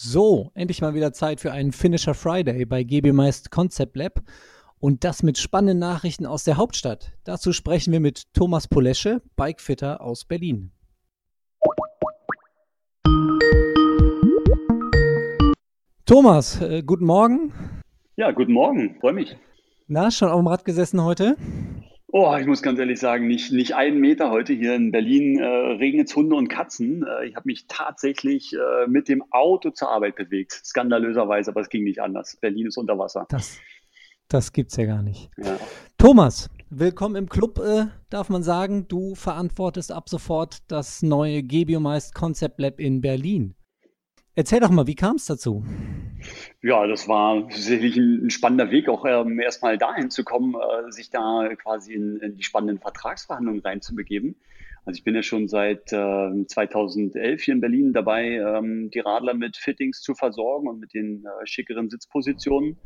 [0.00, 4.22] So, endlich mal wieder Zeit für einen Finisher Friday bei GB Meist Concept Lab.
[4.78, 7.14] Und das mit spannenden Nachrichten aus der Hauptstadt.
[7.24, 10.70] Dazu sprechen wir mit Thomas Polesche, Bikefitter aus Berlin.
[16.06, 17.52] Thomas, äh, guten Morgen.
[18.14, 19.36] Ja, guten Morgen, freue mich.
[19.88, 21.34] Na, schon auf dem Rad gesessen heute?
[22.10, 25.44] Oh, ich muss ganz ehrlich sagen, nicht, nicht einen Meter heute hier in Berlin äh,
[25.44, 27.04] regnet es Hunde und Katzen.
[27.06, 30.52] Äh, ich habe mich tatsächlich äh, mit dem Auto zur Arbeit bewegt.
[30.52, 32.38] Skandalöserweise, aber es ging nicht anders.
[32.40, 33.26] Berlin ist unter Wasser.
[33.28, 33.58] Das,
[34.28, 35.28] das gibt's ja gar nicht.
[35.36, 35.58] Ja.
[35.98, 38.88] Thomas, willkommen im Club, äh, darf man sagen.
[38.88, 43.54] Du verantwortest ab sofort das neue Gebiomeist Concept Lab in Berlin.
[44.38, 45.64] Erzähl doch mal, wie kam es dazu?
[46.62, 51.10] Ja, das war sicherlich ein, spannender Weg, auch ähm, erstmal dahin zu kommen, äh, sich
[51.10, 54.36] da quasi in, in, die spannenden Vertragsverhandlungen reinzubegeben.
[54.84, 59.34] Also ich bin ja schon seit äh, 2011 hier in Berlin dabei, ähm, die Radler
[59.34, 62.76] mit Fittings zu versorgen und mit den äh, schickeren Sitzpositionen.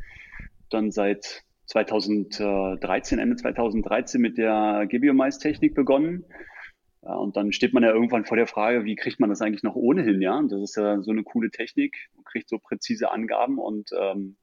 [0.71, 6.25] Dann seit 2013, Ende 2013 mit der Gebiomais-Technik begonnen
[7.05, 9.63] ja, und dann steht man ja irgendwann vor der Frage, wie kriegt man das eigentlich
[9.63, 10.37] noch ohnehin, ja?
[10.37, 14.37] Und das ist ja so eine coole Technik, man kriegt so präzise Angaben und ähm,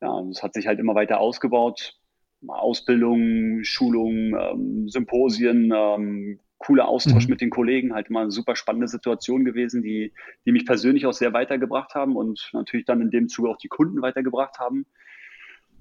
[0.00, 1.98] ja, das hat sich halt immer weiter ausgebaut.
[2.46, 7.30] Ausbildung, Schulung, ähm, Symposien, ähm, cooler Austausch mhm.
[7.30, 10.12] mit den Kollegen, halt immer eine super spannende Situation gewesen, die,
[10.46, 13.68] die mich persönlich auch sehr weitergebracht haben und natürlich dann in dem Zuge auch die
[13.68, 14.86] Kunden weitergebracht haben.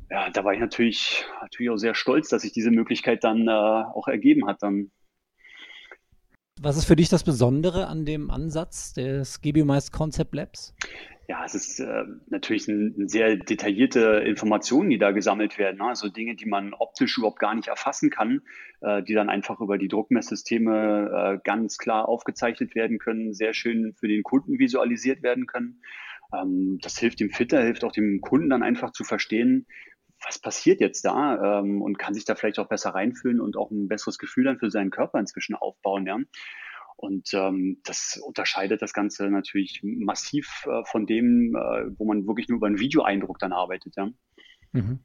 [0.10, 3.52] Ja, da war ich natürlich, natürlich auch sehr stolz, dass sich diese Möglichkeit dann äh,
[3.52, 4.92] auch ergeben hat, dann
[6.64, 10.74] was ist für dich das Besondere an dem Ansatz des GBMICE Concept Labs?
[11.28, 15.78] Ja, es ist äh, natürlich ein, ein sehr detaillierte Informationen, die da gesammelt werden.
[15.78, 15.86] Ne?
[15.86, 18.42] Also Dinge, die man optisch überhaupt gar nicht erfassen kann,
[18.82, 23.94] äh, die dann einfach über die Druckmesssysteme äh, ganz klar aufgezeichnet werden können, sehr schön
[23.94, 25.82] für den Kunden visualisiert werden können.
[26.34, 29.66] Ähm, das hilft dem Fitter, hilft auch dem Kunden dann einfach zu verstehen,
[30.26, 33.72] was passiert jetzt da ähm, und kann sich da vielleicht auch besser reinfühlen und auch
[33.72, 36.06] ein besseres Gefühl dann für seinen Körper inzwischen aufbauen.
[36.06, 36.18] Ja?
[36.96, 42.48] Und ähm, das unterscheidet das Ganze natürlich massiv äh, von dem, äh, wo man wirklich
[42.48, 43.96] nur über einen Videoeindruck dann arbeitet.
[43.98, 44.10] Ja?
[44.72, 45.00] Mhm.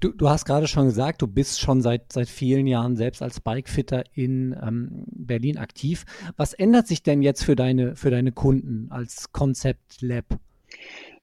[0.00, 3.40] Du, du hast gerade schon gesagt, du bist schon seit, seit vielen Jahren selbst als
[3.40, 6.04] Bikefitter in ähm, Berlin aktiv.
[6.36, 10.24] Was ändert sich denn jetzt für deine, für deine Kunden als Concept Lab?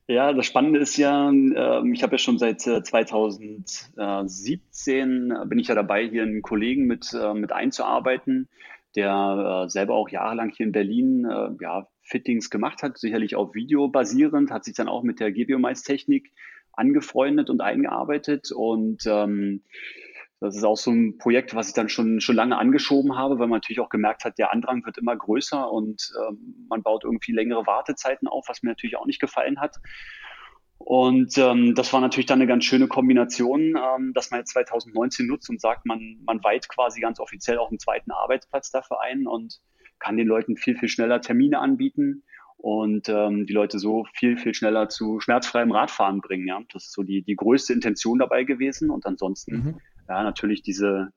[0.10, 5.60] Ja, das Spannende ist ja, äh, ich habe ja schon seit äh, 2017 äh, bin
[5.60, 8.48] ich ja dabei, hier einen Kollegen mit, äh, mit einzuarbeiten,
[8.96, 13.54] der äh, selber auch jahrelang hier in Berlin äh, ja, Fittings gemacht hat, sicherlich auf
[13.54, 16.32] Video basierend, hat sich dann auch mit der Gebiomais-Technik
[16.72, 19.64] angefreundet und eingearbeitet und ähm,
[20.40, 23.48] das ist auch so ein Projekt, was ich dann schon, schon lange angeschoben habe, weil
[23.48, 27.32] man natürlich auch gemerkt hat, der Andrang wird immer größer und ähm, man baut irgendwie
[27.32, 29.78] längere Wartezeiten auf, was mir natürlich auch nicht gefallen hat.
[30.78, 35.26] Und ähm, das war natürlich dann eine ganz schöne Kombination, ähm, dass man jetzt 2019
[35.26, 39.26] nutzt und sagt, man, man weiht quasi ganz offiziell auch einen zweiten Arbeitsplatz dafür ein
[39.26, 39.60] und
[39.98, 42.24] kann den Leuten viel, viel schneller Termine anbieten
[42.58, 46.48] und ähm, die Leute so viel, viel schneller zu schmerzfreiem Radfahren bringen.
[46.48, 46.62] Ja?
[46.72, 48.92] Das ist so die, die größte Intention dabei gewesen.
[48.92, 49.76] Und ansonsten mhm
[50.08, 51.12] ja, natürlich diese,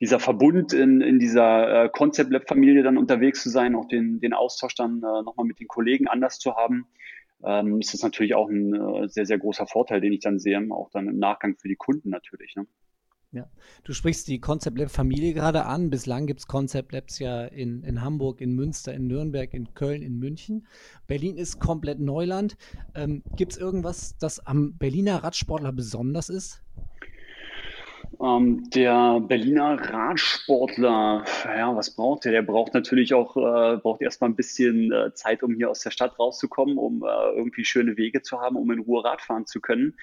[0.00, 4.20] dieser Verbund in, in dieser äh, Concept Lab Familie dann unterwegs zu sein, auch den,
[4.20, 6.86] den Austausch dann äh, nochmal mit den Kollegen anders zu haben,
[7.44, 10.60] ähm, ist das natürlich auch ein äh, sehr, sehr großer Vorteil, den ich dann sehe,
[10.70, 12.54] auch dann im Nachgang für die Kunden natürlich.
[12.56, 12.66] Ne?
[13.34, 13.48] Ja,
[13.84, 15.88] du sprichst die Concept Lab Familie gerade an.
[15.88, 20.02] Bislang gibt es Concept Labs ja in, in Hamburg, in Münster, in Nürnberg, in Köln,
[20.02, 20.66] in München.
[21.06, 22.56] Berlin ist komplett Neuland.
[22.94, 26.62] Ähm, gibt es irgendwas, das am Berliner Radsportler besonders ist?
[28.22, 32.30] Ähm, der Berliner Radsportler, ja, was braucht der?
[32.30, 35.90] Der braucht natürlich auch, äh, braucht erstmal ein bisschen äh, Zeit, um hier aus der
[35.90, 39.96] Stadt rauszukommen, um äh, irgendwie schöne Wege zu haben, um in Ruhe Radfahren zu können.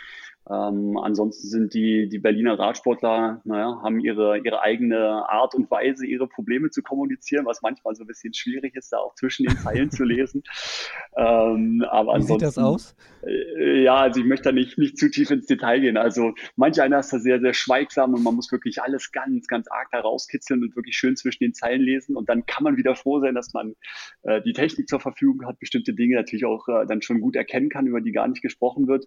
[0.49, 6.07] Ähm, ansonsten sind die, die Berliner Radsportler, naja, haben ihre, ihre eigene Art und Weise,
[6.07, 9.57] ihre Probleme zu kommunizieren, was manchmal so ein bisschen schwierig ist, da auch zwischen den
[9.57, 10.43] Zeilen zu lesen.
[11.17, 12.95] Ähm, aber Wie sieht das aus?
[13.25, 15.97] Äh, ja, also ich möchte da nicht, nicht zu tief ins Detail gehen.
[15.97, 19.67] Also manch einer ist da sehr, sehr schweigsam und man muss wirklich alles ganz, ganz
[19.69, 22.15] arg da rauskitzeln und wirklich schön zwischen den Zeilen lesen.
[22.15, 23.75] Und dann kann man wieder froh sein, dass man
[24.21, 27.69] äh, die Technik zur Verfügung hat, bestimmte Dinge natürlich auch äh, dann schon gut erkennen
[27.69, 29.05] kann, über die gar nicht gesprochen wird.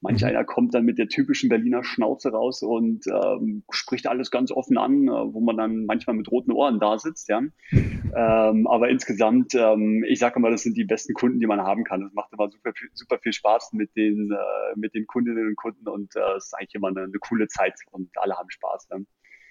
[0.00, 0.28] Manch mhm.
[0.28, 4.76] einer kommt dann mit der typischen Berliner Schnauze raus und ähm, spricht alles ganz offen
[4.76, 7.40] an, äh, wo man dann manchmal mit roten Ohren da sitzt, ja.
[7.72, 11.84] ähm, aber insgesamt, ähm, ich sage immer, das sind die besten Kunden, die man haben
[11.84, 12.02] kann.
[12.02, 15.88] Es macht immer super, super viel Spaß mit den, äh, mit den Kundinnen und Kunden
[15.88, 18.88] und äh, es ist eigentlich immer eine, eine coole Zeit und alle haben Spaß.
[18.90, 18.98] Ja.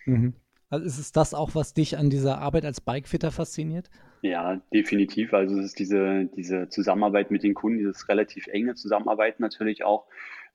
[0.06, 0.34] Mhm.
[0.74, 3.92] Also ist es das auch, was dich an dieser Arbeit als Bikefitter fasziniert?
[4.24, 5.32] Ja, definitiv.
[5.32, 10.08] Also es ist diese, diese Zusammenarbeit mit den Kunden, dieses relativ enge Zusammenarbeiten natürlich auch.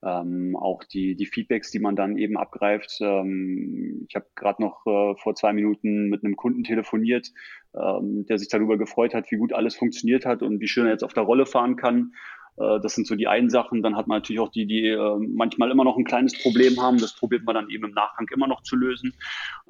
[0.04, 2.98] Ähm, auch die, die Feedbacks, die man dann eben abgreift.
[3.00, 7.32] Ähm, ich habe gerade noch äh, vor zwei Minuten mit einem Kunden telefoniert,
[7.74, 10.92] ähm, der sich darüber gefreut hat, wie gut alles funktioniert hat und wie schön er
[10.92, 12.12] jetzt auf der Rolle fahren kann.
[12.58, 13.82] Äh, das sind so die einen Sachen.
[13.82, 16.98] Dann hat man natürlich auch die, die äh, manchmal immer noch ein kleines Problem haben.
[16.98, 19.14] Das probiert man dann eben im Nachgang immer noch zu lösen.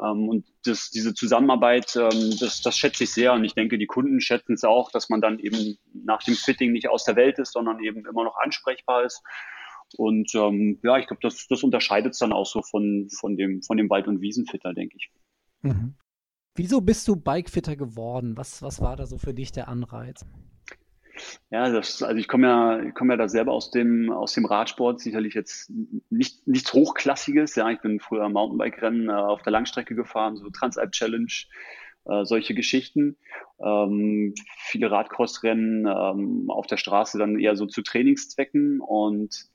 [0.03, 3.33] Ähm, und das, diese Zusammenarbeit, ähm, das, das schätze ich sehr.
[3.33, 6.73] Und ich denke, die Kunden schätzen es auch, dass man dann eben nach dem Fitting
[6.73, 9.23] nicht aus der Welt ist, sondern eben immer noch ansprechbar ist.
[9.97, 13.63] Und ähm, ja, ich glaube, das, das unterscheidet es dann auch so von, von, dem,
[13.63, 15.11] von dem Wald- und Wiesenfitter, denke ich.
[15.63, 15.95] Mhm.
[16.55, 18.37] Wieso bist du Bikefitter geworden?
[18.37, 20.27] Was, was war da so für dich der Anreiz?
[21.51, 24.45] Ja, das, also ich komme ja, ich komme ja da selber aus dem, aus dem
[24.45, 25.73] Radsport, sicherlich jetzt
[26.11, 27.55] nicht, nichts Hochklassiges.
[27.55, 31.33] Ja, ich bin früher Mountainbike-Rennen äh, auf der Langstrecke gefahren, so Transalp Challenge,
[32.05, 33.17] äh, solche Geschichten.
[33.61, 34.35] Ähm,
[34.67, 39.49] viele Radcross-Rennen ähm, auf der Straße dann eher so zu Trainingszwecken und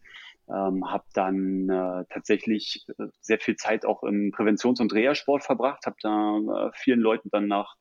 [0.49, 5.85] ähm, habe dann äh, tatsächlich äh, sehr viel Zeit auch im Präventions- und Reha-Sport verbracht,
[5.85, 7.75] habe da äh, vielen Leuten dann nach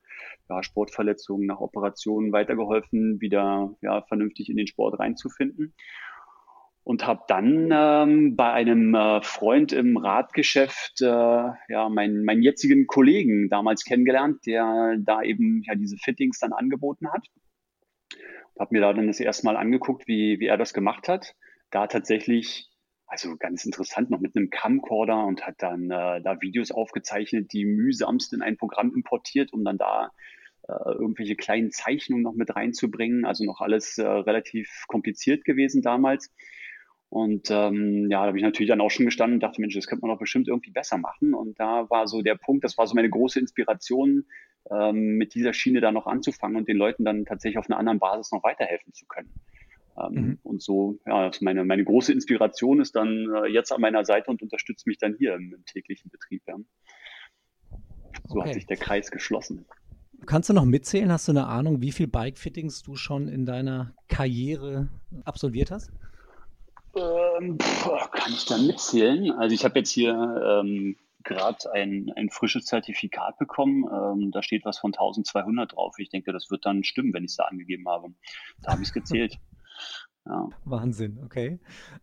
[0.49, 5.75] ja, Sportverletzungen, nach Operationen weitergeholfen, wieder ja, vernünftig in den Sport reinzufinden.
[6.85, 12.89] Und habe dann ähm, bei einem äh, Freund im Radgeschäft äh, ja, meinen, meinen jetzigen
[12.89, 17.25] Kollegen damals kennengelernt, der da eben ja diese Fittings dann angeboten hat.
[18.59, 21.37] Habe mir da dann das erste Mal angeguckt, wie, wie er das gemacht hat.
[21.73, 22.73] Da tatsächlich
[23.13, 27.67] also ganz interessant, noch mit einem Camcorder und hat dann äh, da Videos aufgezeichnet, die
[27.67, 30.13] mühsamst in ein Programm importiert, um dann da
[30.67, 33.27] äh, irgendwelche kleinen Zeichnungen noch mit reinzubringen.
[33.27, 36.33] Also noch alles äh, relativ kompliziert gewesen damals.
[37.11, 39.87] Und ähm, ja, da habe ich natürlich dann auch schon gestanden und dachte, Mensch, das
[39.87, 41.35] könnte man doch bestimmt irgendwie besser machen.
[41.35, 44.25] Und da war so der Punkt, das war so meine große Inspiration,
[44.71, 47.99] ähm, mit dieser Schiene da noch anzufangen und den Leuten dann tatsächlich auf einer anderen
[47.99, 49.35] Basis noch weiterhelfen zu können.
[49.97, 50.39] Ähm, mhm.
[50.43, 54.43] Und so, ja, meine, meine große Inspiration ist dann äh, jetzt an meiner Seite und
[54.43, 56.43] unterstützt mich dann hier im, im täglichen Betrieb.
[56.47, 56.57] Ja.
[58.27, 58.49] So okay.
[58.49, 59.67] hat sich der Kreis geschlossen.
[60.27, 61.11] Kannst du noch mitzählen?
[61.11, 64.89] Hast du eine Ahnung, wie viel Bike-Fittings du schon in deiner Karriere
[65.25, 65.91] absolviert hast?
[66.95, 69.33] Ähm, pff, kann ich da mitzählen?
[69.33, 73.85] Also ich habe jetzt hier ähm, gerade ein, ein frisches Zertifikat bekommen.
[73.85, 75.99] Ähm, da steht was von 1200 drauf.
[75.99, 78.13] Ich denke, das wird dann stimmen, wenn ich es da angegeben habe.
[78.63, 79.39] Da habe ich es gezählt.
[80.27, 80.49] Ja.
[80.65, 81.59] Wahnsinn, okay.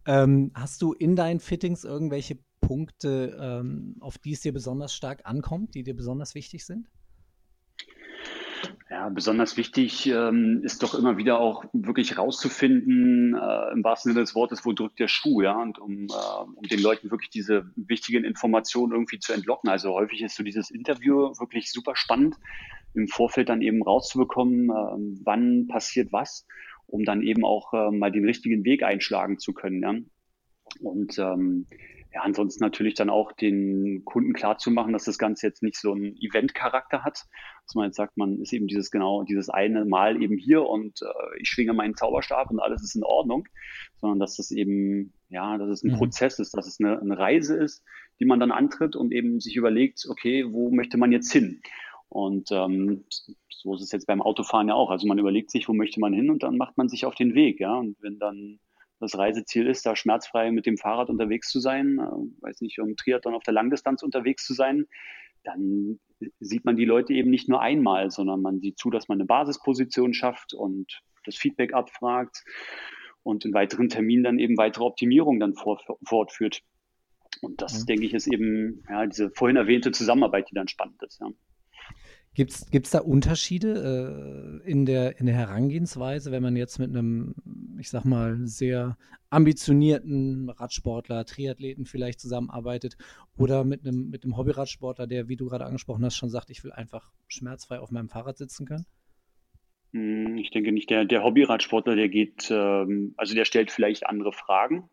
[0.06, 5.22] Ähm, hast du in deinen Fittings irgendwelche Punkte, ähm, auf die es dir besonders stark
[5.24, 6.90] ankommt, die dir besonders wichtig sind?
[8.90, 14.24] Ja, besonders wichtig ähm, ist doch immer wieder auch wirklich rauszufinden, äh, im wahrsten Sinne
[14.24, 17.72] des Wortes, wo drückt der Schuh, ja, und um, äh, um den Leuten wirklich diese
[17.76, 19.70] wichtigen Informationen irgendwie zu entlocken.
[19.70, 22.36] Also häufig ist so dieses Interview wirklich super spannend,
[22.96, 26.46] im Vorfeld dann eben rauszubekommen, äh, wann passiert was
[26.90, 29.82] um dann eben auch äh, mal den richtigen Weg einschlagen zu können.
[29.82, 29.96] Ja?
[30.82, 31.66] Und ähm,
[32.12, 35.78] ja, ansonsten natürlich dann auch den Kunden klar zu machen, dass das Ganze jetzt nicht
[35.78, 37.26] so einen Event-Charakter hat,
[37.66, 41.02] dass man jetzt sagt, man ist eben dieses genau, dieses eine Mal eben hier und
[41.04, 43.48] äh, ich schwinge meinen Zauberstab und alles ist in Ordnung,
[43.98, 45.98] sondern dass das eben, ja, dass es ein mhm.
[45.98, 47.84] Prozess ist, dass es eine, eine Reise ist,
[48.20, 51.62] die man dann antritt und eben sich überlegt, okay, wo möchte man jetzt hin?
[52.10, 53.06] Und ähm,
[53.50, 54.90] so ist es jetzt beim Autofahren ja auch.
[54.90, 57.36] Also man überlegt sich, wo möchte man hin und dann macht man sich auf den
[57.36, 57.76] Weg, ja.
[57.76, 58.60] Und wenn dann
[59.00, 62.96] das Reiseziel ist, da schmerzfrei mit dem Fahrrad unterwegs zu sein, äh, weiß nicht, um
[62.96, 64.88] Triathlon auf der Langdistanz unterwegs zu sein,
[65.44, 66.00] dann
[66.40, 69.26] sieht man die Leute eben nicht nur einmal, sondern man sieht zu, dass man eine
[69.26, 72.44] Basisposition schafft und das Feedback abfragt
[73.24, 76.62] und in weiteren Terminen dann eben weitere Optimierungen dann fortführt.
[77.42, 77.86] Und das, mhm.
[77.86, 81.22] denke ich, ist eben ja, diese vorhin erwähnte Zusammenarbeit, die dann spannend ist.
[81.22, 81.30] Ja.
[82.36, 87.36] Gibt es da Unterschiede äh, in, der, in der Herangehensweise, wenn man jetzt mit einem,
[87.80, 88.98] ich sag mal, sehr
[89.30, 92.98] ambitionierten Radsportler, Triathleten vielleicht zusammenarbeitet
[93.38, 96.64] oder mit einem, mit einem Hobbyradsportler, der, wie du gerade angesprochen hast, schon sagt, ich
[96.64, 98.86] will einfach schmerzfrei auf meinem Fahrrad sitzen können?
[99.94, 100.90] Hm, ich denke nicht.
[100.90, 104.90] Der, der Hobbyradsportler, der geht, ähm, also der stellt vielleicht andere Fragen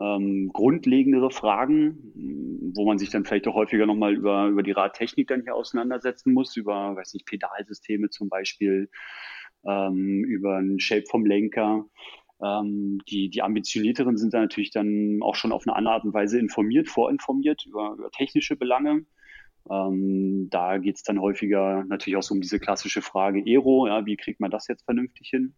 [0.00, 5.28] ähm, grundlegendere Fragen, wo man sich dann vielleicht auch häufiger nochmal über, über die Radtechnik
[5.28, 8.90] dann hier auseinandersetzen muss, über, weiß nicht, Pedalsysteme zum Beispiel,
[9.64, 11.86] ähm, über ein Shape vom Lenker.
[12.42, 16.14] Ähm, die, die ambitionierteren sind dann natürlich dann auch schon auf eine andere Art und
[16.14, 19.06] Weise informiert, vorinformiert über, über technische Belange.
[19.70, 24.04] Ähm, da geht es dann häufiger natürlich auch so um diese klassische Frage Aero, ja,
[24.04, 25.54] wie kriegt man das jetzt vernünftig hin?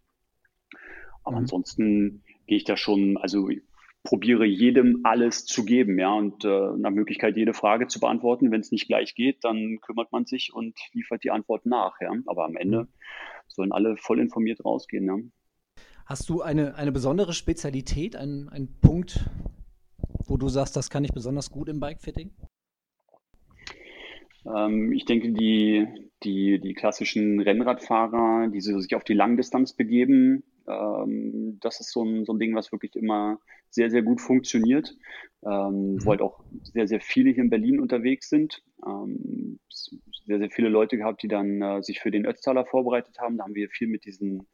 [1.24, 1.42] Aber mhm.
[1.42, 3.48] ansonsten gehe ich da schon, also
[4.06, 8.50] probiere jedem alles zu geben, ja, und äh, nach Möglichkeit jede Frage zu beantworten.
[8.50, 12.12] Wenn es nicht gleich geht, dann kümmert man sich und liefert die Antwort nach, ja.
[12.26, 12.88] Aber am Ende
[13.48, 15.18] sollen alle voll informiert rausgehen, ja.
[16.06, 19.28] Hast du eine, eine besondere Spezialität, einen, einen Punkt,
[20.26, 22.30] wo du sagst, das kann ich besonders gut im Bikefitting?
[24.46, 25.86] Ähm, ich denke, die,
[26.22, 32.24] die, die klassischen Rennradfahrer, die sich auf die Langdistanz begeben, ähm, das ist so ein,
[32.24, 33.38] so ein Ding, was wirklich immer
[33.70, 34.96] sehr, sehr gut funktioniert,
[35.44, 36.04] ähm, mhm.
[36.04, 38.62] wo halt auch sehr, sehr viele hier in Berlin unterwegs sind.
[38.86, 43.38] Ähm, sehr, sehr viele Leute gehabt, die dann äh, sich für den Ötztaler vorbereitet haben.
[43.38, 44.46] Da haben wir viel mit diesen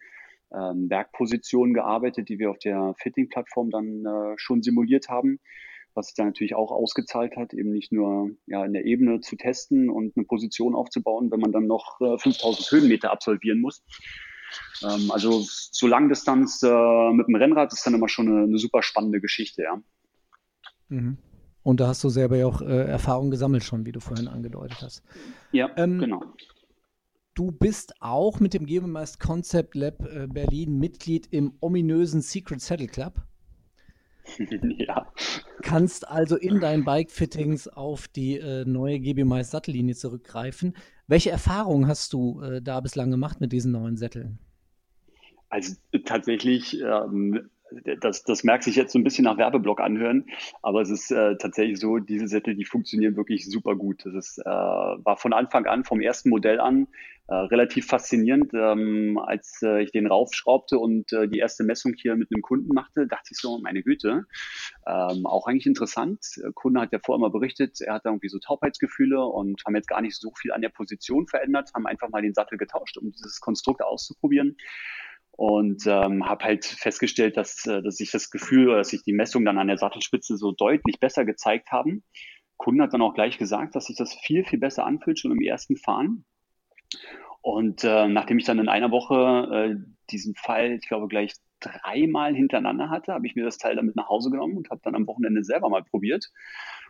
[0.52, 5.38] ähm, Bergpositionen gearbeitet, die wir auf der Fitting-Plattform dann äh, schon simuliert haben
[5.94, 9.36] was sich dann natürlich auch ausgezahlt hat, eben nicht nur ja, in der Ebene zu
[9.36, 13.82] testen und eine Position aufzubauen, wenn man dann noch äh, 5000 Höhenmeter absolvieren muss.
[14.82, 18.82] Ähm, also so Langdistanz äh, mit dem Rennrad ist dann immer schon eine, eine super
[18.82, 19.80] spannende Geschichte, ja.
[20.88, 21.18] Mhm.
[21.62, 24.78] Und da hast du selber ja auch äh, Erfahrung gesammelt schon, wie du vorhin angedeutet
[24.82, 25.02] hast.
[25.52, 26.22] Ja, ähm, genau.
[27.34, 32.88] Du bist auch mit dem Gebemeist Concept Lab äh, Berlin Mitglied im ominösen Secret Saddle
[32.88, 33.22] Club.
[34.78, 35.06] ja.
[35.62, 40.76] Kannst also in deinen Bike-Fittings auf die äh, neue GB Mais Sattellinie zurückgreifen.
[41.12, 44.38] Welche Erfahrungen hast du äh, da bislang gemacht mit diesen neuen Sätteln?
[45.50, 45.74] Also
[46.06, 47.50] tatsächlich ähm,
[48.00, 50.26] das, das merkt sich jetzt so ein bisschen nach Werbeblock anhören,
[50.62, 54.04] aber es ist äh, tatsächlich so, diese Sättel, die funktionieren wirklich super gut.
[54.04, 56.88] Das ist, äh, war von Anfang an, vom ersten Modell an,
[57.28, 58.52] äh, relativ faszinierend.
[58.54, 62.74] Ähm, als äh, ich den raufschraubte und äh, die erste Messung hier mit einem Kunden
[62.74, 64.26] machte, dachte ich so, meine Güte,
[64.86, 66.18] ähm, auch eigentlich interessant.
[66.42, 69.88] Der Kunde hat ja vorher mal berichtet, er hat irgendwie so Taubheitsgefühle und haben jetzt
[69.88, 73.12] gar nicht so viel an der Position verändert, haben einfach mal den Sattel getauscht, um
[73.12, 74.56] dieses Konstrukt auszuprobieren
[75.32, 79.12] und ähm, habe halt festgestellt, dass, äh, dass sich das Gefühl oder dass sich die
[79.12, 82.04] Messungen dann an der Sattelspitze so deutlich besser gezeigt haben.
[82.56, 85.40] Kunde hat dann auch gleich gesagt, dass sich das viel, viel besser anfühlt, schon im
[85.40, 86.24] ersten Fahren.
[87.40, 92.34] Und äh, nachdem ich dann in einer Woche äh, diesen Fall, ich glaube, gleich dreimal
[92.34, 95.06] hintereinander hatte, habe ich mir das Teil damit nach Hause genommen und habe dann am
[95.06, 96.30] Wochenende selber mal probiert.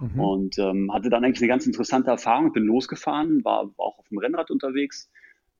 [0.01, 0.21] Mhm.
[0.21, 2.53] Und ähm, hatte dann eigentlich eine ganz interessante Erfahrung.
[2.53, 5.11] Bin losgefahren, war auch auf dem Rennrad unterwegs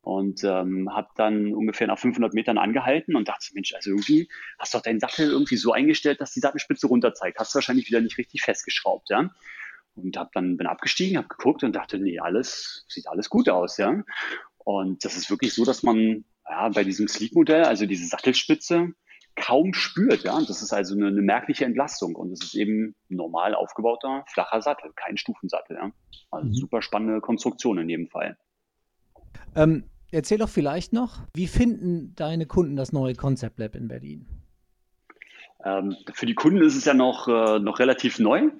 [0.02, 4.28] und ähm, habe dann ungefähr nach 500 Metern angehalten und dachte, Mensch, also irgendwie
[4.59, 7.38] hast du doch deinen Sattel irgendwie so eingestellt, dass die Sattelspitze runter zeigt.
[7.38, 9.30] Hast du wahrscheinlich wieder nicht richtig festgeschraubt, ja?
[9.94, 13.76] Und hab dann bin abgestiegen, habe geguckt und dachte, nee, alles sieht alles gut aus,
[13.76, 14.02] ja?
[14.59, 18.94] Und das ist wirklich so, dass man ja, bei diesem Sleep-Modell, also diese Sattelspitze,
[19.37, 20.40] kaum spürt, ja.
[20.40, 24.92] Das ist also eine, eine merkliche Entlastung und es ist eben normal aufgebauter flacher Sattel,
[24.97, 25.92] kein Stufensattel, ja.
[26.32, 26.54] Also mhm.
[26.54, 28.37] super spannende Konstruktion in jedem Fall.
[29.54, 34.26] Ähm, Erzähl doch vielleicht noch, wie finden deine Kunden das neue Concept Lab in Berlin?
[35.64, 38.50] Ähm, für die Kunden ist es ja noch, äh, noch relativ neu.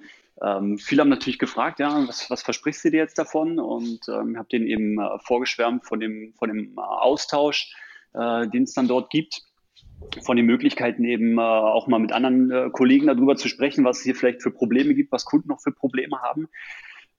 [0.41, 3.59] Ähm, viele haben natürlich gefragt, ja, was, was versprichst du dir jetzt davon?
[3.59, 7.71] Und ähm, habe denen eben äh, vorgeschwärmt von dem, von dem äh, Austausch,
[8.15, 9.43] äh, den es dann dort gibt,
[10.23, 13.99] von den Möglichkeiten eben äh, auch mal mit anderen äh, Kollegen darüber zu sprechen, was
[13.99, 16.49] es hier vielleicht für Probleme gibt, was Kunden noch für Probleme haben.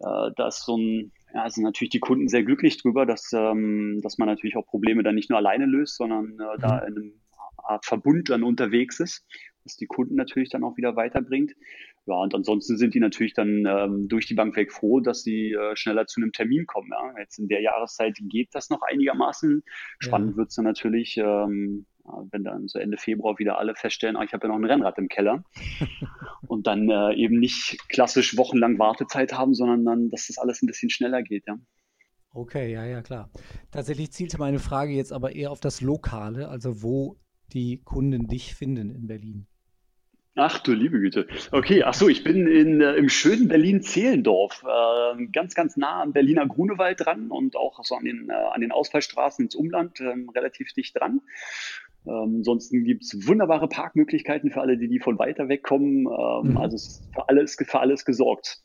[0.01, 4.01] Äh, da ist so ein ja, sind natürlich die Kunden sehr glücklich drüber, dass, ähm,
[4.03, 6.87] dass man natürlich auch Probleme dann nicht nur alleine löst, sondern äh, da mhm.
[6.87, 7.13] in einem
[7.57, 9.27] Art Verbund dann unterwegs ist,
[9.65, 11.53] was die Kunden natürlich dann auch wieder weiterbringt.
[12.07, 15.53] Ja, und ansonsten sind die natürlich dann ähm, durch die Bank weg froh, dass sie
[15.53, 16.91] äh, schneller zu einem Termin kommen.
[16.93, 17.15] Ja.
[17.19, 19.65] Jetzt in der Jahreszeit geht das noch einigermaßen.
[20.01, 20.37] Spannend ja.
[20.37, 21.87] wird's dann natürlich, ähm,
[22.31, 24.99] wenn dann so Ende Februar wieder alle feststellen, ah, ich habe ja noch ein Rennrad
[24.99, 25.45] im Keller
[26.47, 30.67] und dann äh, eben nicht klassisch wochenlang Wartezeit haben, sondern dann, dass das alles ein
[30.67, 31.57] bisschen schneller geht, ja.
[32.33, 33.31] Okay, ja, ja, klar.
[33.71, 37.17] Tatsächlich zielte meine Frage jetzt aber eher auf das Lokale, also wo
[37.53, 39.47] die Kunden dich finden in Berlin.
[40.37, 41.29] Ach du liebe Güte.
[41.53, 46.13] Okay, ach so, ich bin in, äh, im schönen Berlin-Zehlendorf, äh, ganz, ganz nah am
[46.13, 50.13] Berliner Grunewald dran und auch so an den, äh, an den Ausfallstraßen ins Umland äh,
[50.35, 51.21] relativ dicht dran.
[52.07, 56.07] Ähm, ansonsten gibt's wunderbare Parkmöglichkeiten für alle, die, die von weiter weg kommen.
[56.07, 56.57] Ähm, mhm.
[56.57, 58.63] Also es ist für alles, für alles gesorgt.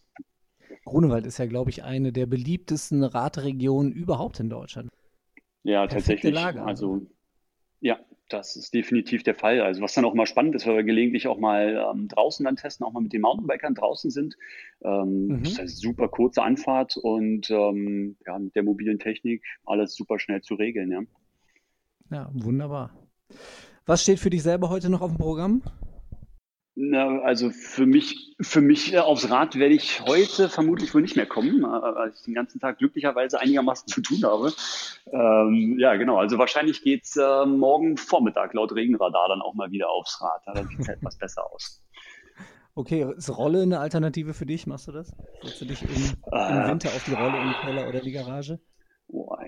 [0.85, 4.89] Grunewald ist ja, glaube ich, eine der beliebtesten Radregionen überhaupt in Deutschland.
[5.63, 6.33] Ja, Perfekte tatsächlich.
[6.33, 6.63] Lage.
[6.63, 7.01] Also,
[7.79, 9.61] ja, das ist definitiv der Fall.
[9.61, 12.55] Also was dann auch mal spannend ist, weil wir gelegentlich auch mal ähm, draußen dann
[12.55, 14.37] testen, auch mal mit den Mountainbikern draußen sind.
[14.81, 15.43] Ähm, mhm.
[15.43, 20.19] Das ist eine super kurze Anfahrt und ähm, ja, mit der mobilen Technik alles super
[20.19, 20.91] schnell zu regeln.
[20.91, 21.01] Ja,
[22.11, 22.91] ja wunderbar.
[23.85, 25.63] Was steht für dich selber heute noch auf dem Programm?
[26.81, 31.17] Na, also für mich, für mich äh, aufs Rad werde ich heute vermutlich wohl nicht
[31.17, 34.53] mehr kommen, äh, weil ich den ganzen Tag glücklicherweise einigermaßen zu tun habe.
[35.11, 36.17] Ähm, ja, genau.
[36.17, 40.41] Also wahrscheinlich geht's äh, morgen Vormittag laut Regenradar dann auch mal wieder aufs Rad.
[40.45, 41.83] Da sieht es etwas besser aus.
[42.75, 44.65] Okay, ist Rolle eine Alternative für dich?
[44.65, 45.13] Machst du das?
[45.43, 48.59] Setzt du dich im, im Winter auf die Rolle im Keller oder die Garage?